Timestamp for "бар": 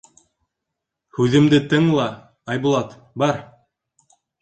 3.25-3.43